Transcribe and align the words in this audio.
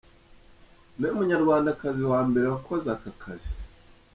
Ni 0.97 1.03
we 1.07 1.13
munyarwandakazi 1.17 2.03
wa 2.11 2.21
mbere 2.29 2.45
wakoze 2.53 2.87
aka 2.95 3.11
kazi. 3.21 3.51